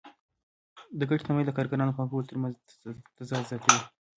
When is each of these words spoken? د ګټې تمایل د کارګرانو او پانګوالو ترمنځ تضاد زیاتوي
د 0.99 1.01
ګټې 1.09 1.23
تمایل 1.27 1.45
د 1.47 1.51
کارګرانو 1.57 1.91
او 1.91 1.97
پانګوالو 1.97 2.29
ترمنځ 2.31 2.55
تضاد 3.17 3.43
زیاتوي 3.49 3.79